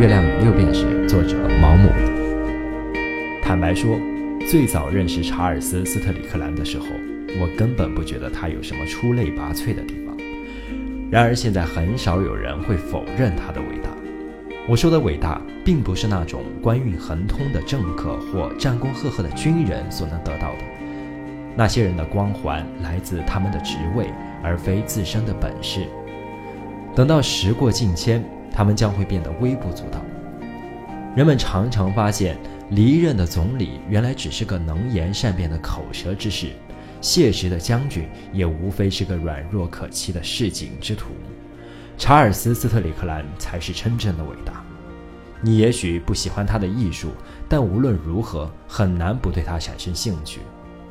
[0.00, 1.90] 月亮与六便士，作者毛姆。
[3.42, 4.00] 坦白说，
[4.48, 6.86] 最早认识查尔斯·斯特里克兰的时候，
[7.38, 10.16] 我根本不觉得他有什么出类拔萃的地方。
[11.10, 13.90] 然而现在很少有人会否认他的伟大。
[14.66, 20.64] 我说的伟大，并不是那种官运亨通的政客或战功赫赫的军人所能得到的。
[21.54, 24.06] 那些人的光环来自他们的职位，
[24.42, 25.82] 而非自身的本事。
[26.96, 30.00] 等到时过境迁，他们将会变得微不足道。
[31.16, 32.38] 人们常常发现，
[32.70, 36.48] 离任的总理原来只是个能言善辩的口舌之士，
[37.00, 41.10] 谢职的将军也无非是个软弱可欺的市井之徒。
[41.98, 44.64] 查尔斯·斯特里克兰才是真正的伟大。
[45.42, 47.08] 你也许不喜欢他的艺术，
[47.48, 50.40] 但无论如何，很难不对他产生兴趣。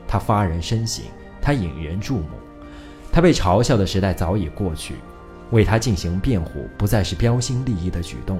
[0.07, 1.05] 他发人深省，
[1.41, 2.29] 他引人注目，
[3.11, 4.95] 他被嘲笑的时代早已过去。
[5.51, 8.37] 为他进行辩护，不再是标新立异的举动；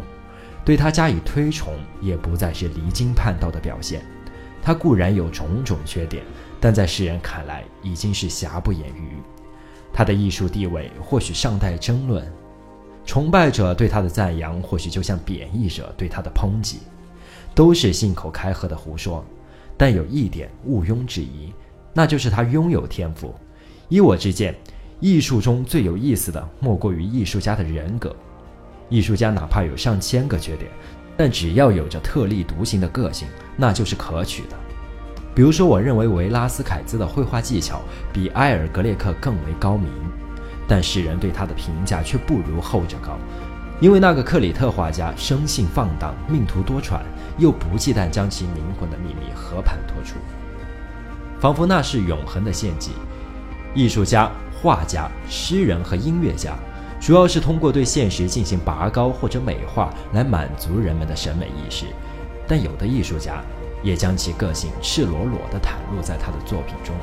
[0.64, 4.02] 对他加以推崇，也不再是离经叛道的表现。
[4.62, 6.24] 他固然有种种缺点，
[6.60, 9.18] 但在世人看来已经是瑕不掩瑜。
[9.92, 12.26] 他的艺术地位或许尚待争论，
[13.06, 16.80] 崇拜者对他的赞扬，或许就像贬义者对他的抨击，
[17.56, 19.26] 都是信口开河的胡说。
[19.78, 21.54] 但有一点毋庸置疑，
[21.94, 23.34] 那就是他拥有天赋。
[23.88, 24.54] 依我之见。
[25.00, 28.14] 艺术中最有意思的，莫过于艺术家的人格。
[28.90, 30.70] 艺术家哪怕有上千个缺点，
[31.16, 34.58] 但只要有着特立独行的个性，那就是可取的。
[35.34, 39.90] 比如说，我认为维拉斯凯兹的绘画技巧比埃尔格列克更为高明，
[40.68, 43.18] 但世人对他的评价却不如后者高，
[43.80, 47.00] 因为那个克里特画家生性放荡，命途多舛，
[47.38, 50.16] 又不忌惮将其灵魂的秘密和盘托出，
[51.40, 52.92] 仿佛那是永恒的献祭。
[53.74, 54.30] 艺术家。
[54.62, 56.54] 画家、诗人和音乐家，
[57.00, 61.86] 主要是通过对现实进行拔高或者美化来满足人们的审美意识，
[62.48, 63.42] 但有的艺术家
[63.82, 66.94] 也将其个性赤裸裸地袒露在他的作品中。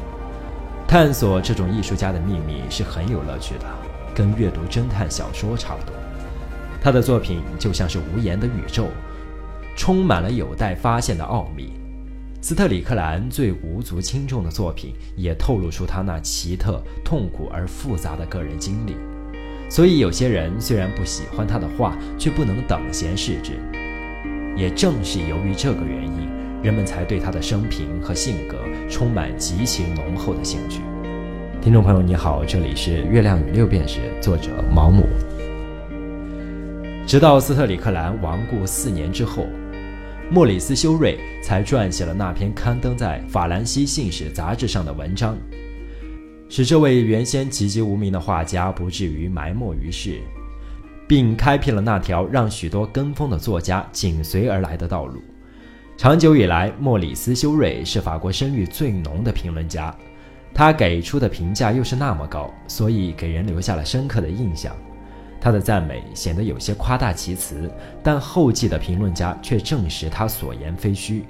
[0.86, 3.64] 探索这种艺术家的秘密是很有乐趣的，
[4.14, 5.94] 跟阅读侦探小说差不多。
[6.82, 8.88] 他的作品就像是无言的宇宙，
[9.76, 11.72] 充满了有待发现的奥秘。
[12.46, 18.94] 斯特里克兰最无足轻重的作品，也透露出他那奇特、痛苦而复杂的个人经历。
[19.68, 23.54] 所以，有些人虽然不喜欢他的画，却不能等闲视之。
[24.56, 26.28] 也正是由于这个原因，
[26.62, 30.82] 人们才对他的生平和性格充满极其浓厚的兴趣。
[31.60, 35.02] 听众朋友，你好，这里是《月亮与六便士》，作者毛姆。
[37.08, 39.48] 直到斯特里克兰亡故四年之后。
[40.28, 45.38] 莫里斯·修瑞才撰写了那篇刊登在《法兰西信使》杂志上的文章，
[46.48, 50.18] 使这位原先籍籍无名的画家不至于埋没于世，
[51.06, 55.22] 并开辟了那条让许多跟风的作家紧随而来的道路。
[55.96, 59.94] 长久以来，莫里斯·修瑞是法国声誉最浓的评论家，
[60.52, 64.76] 他给出的评价又是那么高，所以给人留下了深刻的印象。
[65.40, 67.70] 他的赞美显得有些夸大其词，
[68.02, 71.24] 但后继的评论家却证实他所言非虚。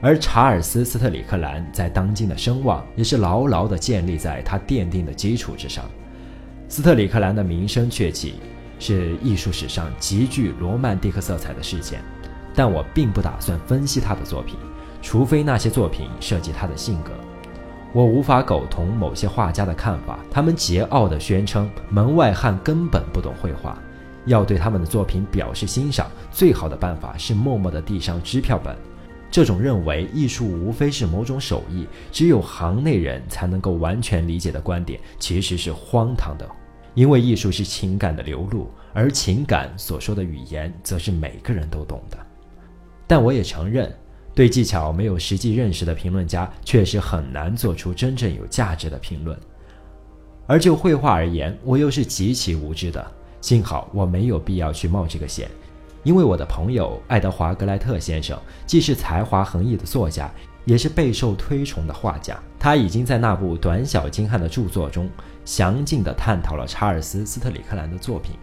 [0.00, 5.84] 而查尔斯·斯特里克兰在当今的声望也是牢牢地建立在他奠定的基础之上。
[6.68, 8.34] 斯特里克兰的名声鹊起，
[8.80, 12.00] 是艺术史上极具罗曼蒂克色彩的事件，
[12.52, 14.56] 但我并不打算分析他的作品，
[15.00, 17.12] 除非那些作品涉及他的性格。
[17.92, 23.78] 我无法苟同某些画家的看法，他们桀骜地宣称门外汉根本不懂绘画。
[24.24, 28.74] 要对他们的作品表示欣赏，最好的办法是默默地递上支票本。
[29.30, 36.48] 这种认为艺术无非是某种手艺，只有行内人才能够完全理解的观点，其实是荒唐的。
[36.94, 42.16] 因为艺术是情感的流露，而情感所说的语言，则是每个人都懂的。
[43.06, 43.94] 但我也承认。
[44.34, 49.38] 对技巧没有实际认识的评论家，确实很难做出真正有价值的评论。
[50.46, 53.04] 而就绘画而言，我又是极其无知的。
[53.40, 55.50] 幸好我没有必要去冒这个险，
[56.02, 60.30] 因为我的朋友爱德华·格莱特先生既是才华横溢的作家，
[60.64, 62.38] 也是备受推崇的画家。
[62.58, 65.10] 他已经在那部短小精悍的著作中，
[65.44, 68.36] 详尽地探讨了查尔斯·斯特里克兰的作品。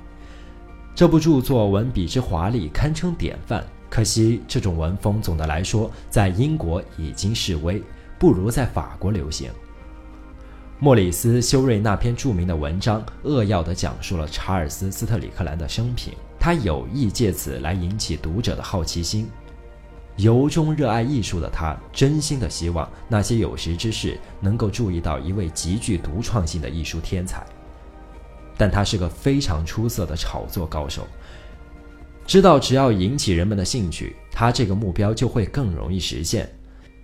[0.93, 3.63] 这部著作文笔之华丽，堪称典范。
[3.89, 7.81] 可惜，这种文风总的来说在英国已经式微，
[8.19, 9.49] 不如在法国流行。
[10.79, 19.27] 莫里斯·修瑞那篇著名的文章扼要地讲述了查尔斯·斯特里克兰的生平，他有意借此来引起读者的好奇心。
[20.15, 27.45] 由衷热爱艺术的他，真心的希望那些有识之士能够注意到一位极具独创性的艺术天才。
[28.57, 31.07] 但他是个非常出色的炒作高手。
[32.29, 36.47] 知道只要引起人们的兴趣，他这个目标就会更容易实现。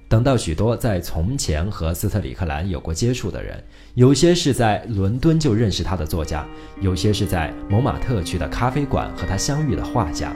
[0.07, 3.60] 等到许多在从前和斯特里克兰有过接触的人，
[3.95, 6.45] 有些是在伦敦就认识他的作家，
[6.80, 10.31] 有些是在蒙马特区的咖啡馆和他相遇的画家，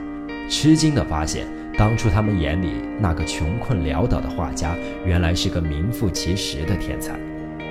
[0.50, 1.46] 吃惊地发现，
[1.78, 4.76] 当初他们眼里那个穷困潦倒的画家，
[5.06, 7.14] 原来是个名副其实的天才，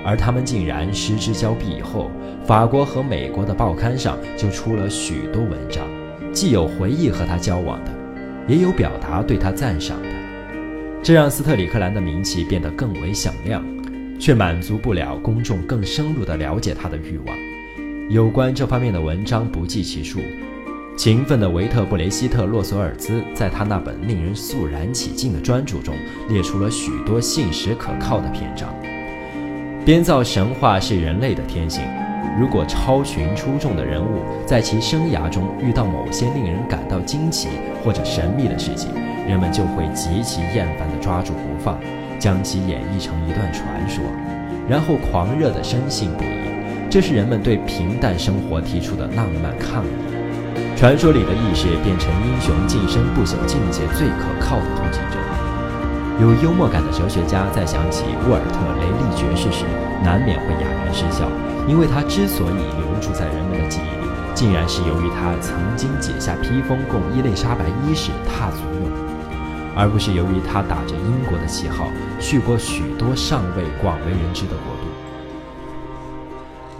[0.05, 2.09] 而他们竟然失之交臂以后，
[2.45, 5.85] 法国和美国的报刊上就出了许多文章，
[6.31, 7.91] 既有回忆和他交往的，
[8.47, 10.09] 也有表达对他赞赏的。
[11.01, 13.63] 这让斯特里克兰的名气变得更为响亮，
[14.19, 17.35] 却满足不了公众更深入的了解他的欲望。
[18.09, 20.19] 有关这方面的文章不计其数。
[20.97, 25.95] 勤奋的维特布雷希特·洛索尔兹在他那本令人肃然起敬的专著中
[26.27, 28.67] 列出了许多信实可靠的篇章。
[29.85, 31.81] 编造神话是人类的天性。
[32.37, 37.47] 如果超群出众的人物在其生涯中遇到某些令人感到惊奇
[37.83, 38.91] 或者神秘的事情，
[39.27, 41.77] 人们就会极其厌烦地抓住不放，
[42.19, 44.03] 将其演绎成一段传说，
[44.67, 46.27] 然后狂热地深信不疑。
[46.89, 49.89] 这是人们对平淡生活提出的浪漫抗议。
[50.75, 55.19] 传说里的意识变成英雄晋升不朽境界最可靠的通行证。
[56.19, 59.65] 有幽默感的哲学家在想起沃尔特·雷利爵士时，
[60.03, 61.29] 难免会哑然失笑，
[61.69, 68.89] 因为他之所以留住在人们的记忆里，竟然是由于他曾经解下披风供伊丽莎白一世踏足用。
[69.75, 71.85] 而不是由于他打着英国的旗号
[72.19, 74.89] 去过许多尚未广为人知的国度。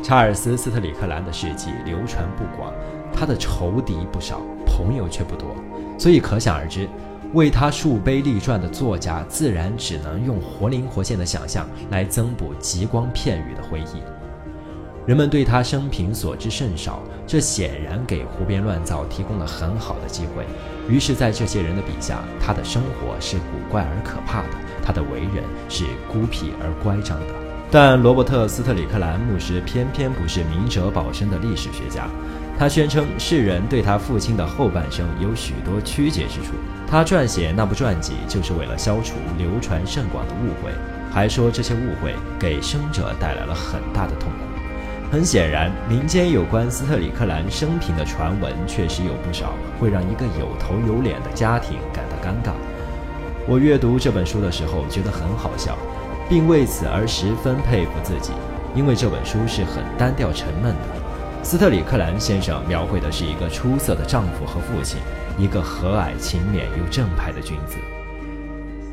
[0.02, 2.74] 查尔斯·斯特里克兰的事迹流传不广，
[3.14, 5.56] 他的仇敌不少，朋友却不多，
[6.00, 6.90] 所以可想而知，
[7.34, 14.02] 为他树碑立传的作家自然只能用活灵活现的想象来增补极光片语的回忆。
[15.10, 20.46] 人们对他生平所知甚少，这显然给胡编乱造提供了很好的机会。
[20.88, 24.50] 于是，在这些人的笔下，他的生活是古怪而可怕的，
[24.86, 27.34] 他的为人是孤僻而乖张的。
[27.72, 32.08] 但罗伯特·斯特里克兰牧师偏偏不是明哲保身的历史学家，
[32.60, 36.54] 他宣称世人对他父亲的后半生有许多曲解之处，
[36.88, 40.72] 他撰写那部传记就是为了消除流传甚广的误会，
[41.12, 44.49] 还说这些误会给生者带来了很大的痛苦。
[45.12, 52.54] 很显然，民间有关斯特里克兰生平的传闻确实有不少，会让一个有头有脸的家庭感到尴尬。
[53.48, 55.76] 我阅读这本书的时候觉得很好笑，
[56.30, 58.34] 并为此而十分佩服自己，
[58.76, 61.42] 因为这本书是很单调沉闷的。
[61.42, 65.00] 斯特里克兰先生描绘的是一个出色的丈夫和父亲，
[65.40, 67.78] 一个和蔼勤勉又正派的君子。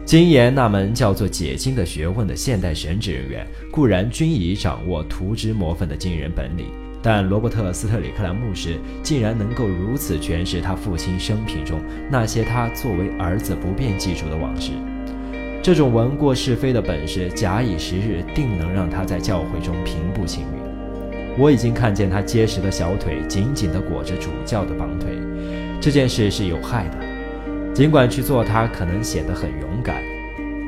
[0.07, 6.67] 精研那门叫做解经的学问的现代神职人员，固然均已掌握涂脂抹粉的惊人本领，
[7.03, 14.71] 但罗伯特·斯特里克兰牧师竟然能够如此诠释他父亲生平中那些他作为儿子不便记住的往事。
[15.61, 21.37] 这种闻过是非的本事，假以时日，定能让他在教会中平步青云。
[21.37, 25.09] 我已经看见他结实的小腿紧紧地裹着主教的绑腿，
[25.81, 27.06] 这件事是有害的。
[27.77, 29.97] 尽管去做，他可能显得很勇敢。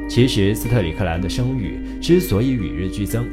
[0.07, 3.27] 其实，斯特里克兰的声誉之所以与日俱增，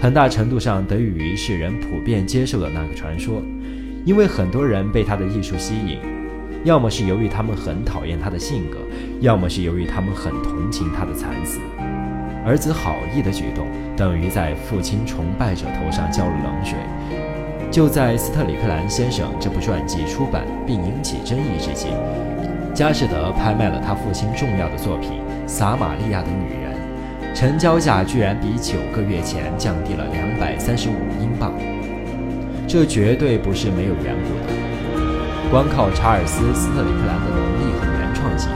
[0.00, 3.40] 很大程度上得益于世人普遍接受的那个传说。
[4.04, 6.00] 因为很多人被他的艺术吸引，
[6.64, 8.78] 要么是由于他们很讨厌他的性格，
[9.20, 11.60] 要么是由于他们很同情他的惨死。
[12.44, 13.64] 儿子好意的举动，
[13.96, 16.76] 等于在父亲崇拜者头上浇了冷水。
[17.70, 21.86] 就在斯特里克兰先生这部传记出版并引起争议之际。
[22.74, 26.72] 佳士得拍卖了他父亲重要的作品《撒玛利亚的女人》，
[27.36, 31.52] 成交价居然比九个月前降低了两百三十五英镑。
[32.66, 34.54] 这绝对不是没有缘故的。
[35.50, 38.48] 光靠查尔斯·斯特里克兰的能力和原创性，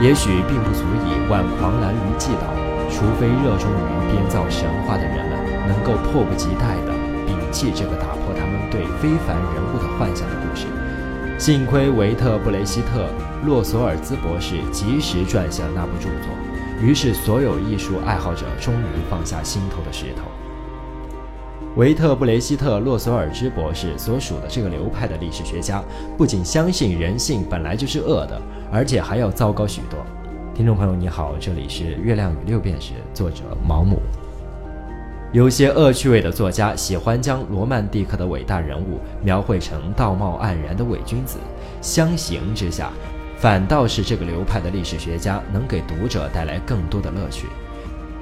[0.00, 2.48] 也许并不足以挽狂澜于既倒。
[2.90, 5.38] 除非热衷于编造神话的人们
[5.68, 6.92] 能够迫不及待地
[7.28, 10.66] 摒弃这个打破他们对非凡人物的幻想的故事。
[11.40, 13.06] 幸亏维特布雷希特·
[13.46, 20.24] 洛索尔兹博士及时撰写了那部著作，于是所有艺术爱好者终于放下心头的石头。
[21.76, 25.82] 维特布雷希特·洛索尔兹博士所属的这个流派的历史学家，
[26.18, 28.38] 不仅相信人性本来就是恶的，
[28.70, 29.98] 而且还要糟糕许多。
[30.54, 34.02] 听众朋友，你好，这里是《月亮与六便士》，作者毛姆。
[35.32, 41.38] 有些恶趣味的作家喜欢将罗曼蒂克的伟大人物描绘成道貌岸然的伪君子，
[41.80, 42.90] 相形之下，
[43.36, 47.46] 反倒是这个流派的历史学家能给读者带来更多的乐趣。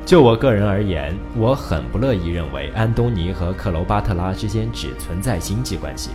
[0.05, 6.11] 就我个人而言，我很不乐意认为安东尼和克罗巴特拉之间只存在经济关系，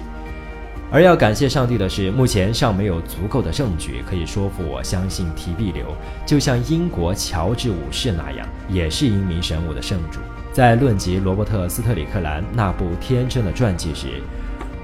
[0.91, 5.87] 而要感谢上帝的是，目前尚没有足够的证据可以说服我相信提庇留
[6.23, 10.19] 就像英国乔治五世那样，也是英明神武的圣主。
[10.53, 14.21] 在论及罗伯特·斯特里克兰那部天真的传记时，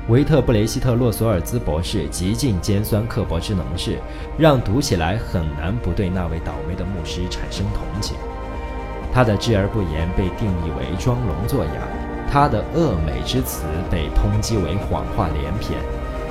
[0.07, 3.99] 维特布雷希特·洛索尔兹博士极尽尖酸刻薄之能事，
[4.35, 8.17] 让读起来很难不对那位倒霉的牧师产生同情。
[9.13, 11.71] 他的知而不言被定义为装聋作哑，
[12.31, 15.79] 他的恶美之词被抨击为谎话连篇，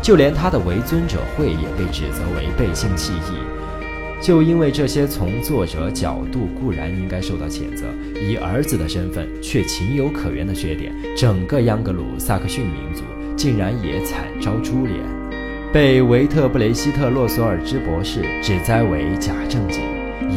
[0.02, 3.38] 就连他的为尊者会也被指责为背信弃义。
[4.20, 7.86] 就因为这些，从作者角度固然应该受到谴责，
[8.20, 13.02] 以儿子的身份却情有可原的缺点，整个央格鲁萨克逊民族。
[13.36, 14.98] 竟然也惨遭株连，
[15.72, 19.80] 被维特布雷希特·洛索尔兹博士指摘为假正经、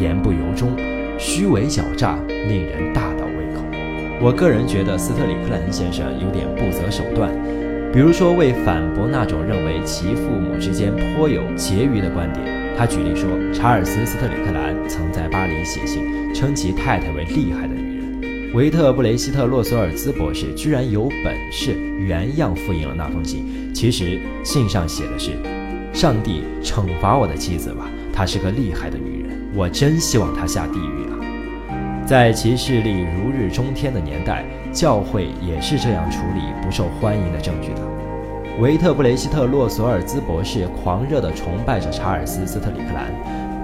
[0.00, 0.76] 言不由衷、
[1.18, 3.64] 虚伪狡诈，令人大倒胃口。
[4.20, 7.28] 我个人觉得斯特里克兰先生有点不择手段，
[7.92, 12.46] 比如说为反驳那种认为其父母之间颇有结余的观点，
[12.76, 18.52] 他举例说，查尔斯·斯特里克兰曾在巴黎写信称其太太为厉害的女人。
[18.54, 23.72] 维特布雷希特·洛索尔兹博士居然有本事原样复印了那封信。
[23.72, 25.30] 其实信上写的是
[25.94, 31.16] ：“上帝惩罚我的妻子吧，她是个厉害的女人，我真希望她下地狱啊！”
[32.04, 38.01] 在其势力如日中天的年代，教会也是这样处理不受欢迎的证据的。
[38.60, 43.10] 维特布雷希特·洛索尔兹博士狂热地崇拜着查尔斯·斯特里克兰，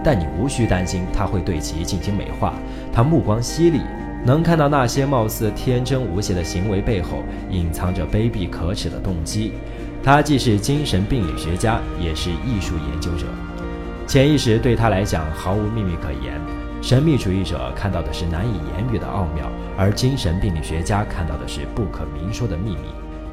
[0.02, 2.54] 但你无需担心他会对其进行美化，
[2.90, 3.82] 他目光犀利。
[4.24, 9.52] 能看到那些貌似天真无邪的行为背后隐藏着卑鄙可耻的动机。
[10.02, 13.26] 他既是精神病理学家，也是艺术研究者。
[14.06, 16.40] 潜意识对他来讲毫无秘密可言。
[16.80, 19.44] 神秘主义者看到的是难以言喻的奥妙，
[19.76, 22.88] 而精神病理学家看到的是不可明说的秘密。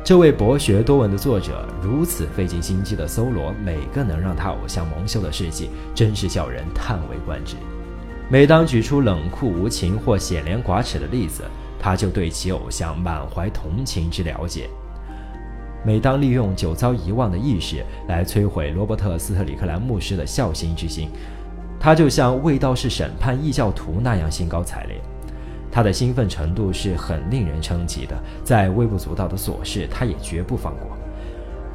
[0.05, 7.55] 这位博学多闻的作者如此费尽心机地搜罗每个能让他偶像蒙羞的事迹，真是叫人叹为观止。
[8.29, 11.41] 每当举出冷酷无情或显廉寡耻的例子，
[11.79, 14.65] 他就对其偶像满怀同情之了解；
[15.83, 21.09] 每当利用久遭遗忘的意识来摧毁罗伯特·斯特里克兰牧师的孝心之心，
[21.79, 25.01] 他就像卫道士审判异教徒那样兴高采烈。
[25.75, 28.15] 他的兴奋程度是很令人称奇的，
[28.45, 30.97] 在微不足道的琐事，他也绝不放过。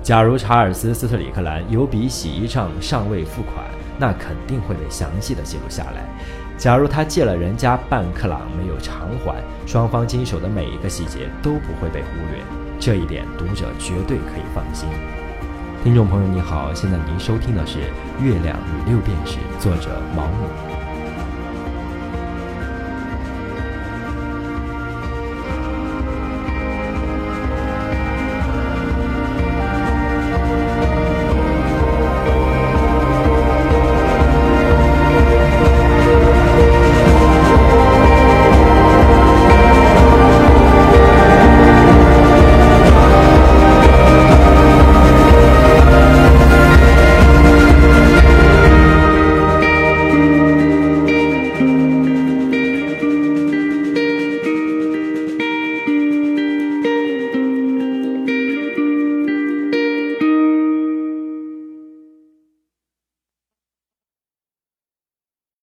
[0.02, 3.62] 假如查尔斯·斯特里克兰有笔洗衣账尚未付款，
[3.98, 6.08] 那肯定会被详细的记录下来。
[6.56, 12.42] 假如他借了人家半克朗没有偿还，双方经手的每一个细节都不会被忽略，
[12.78, 14.88] 这一点读者绝对可以放心。
[15.84, 17.76] 听众朋友你好，现在您收听的是
[18.24, 20.79] 《月亮与六便士》，作者毛姆。